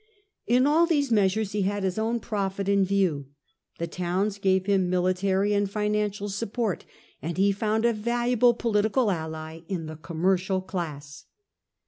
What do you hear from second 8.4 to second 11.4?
political ally in the commercial class.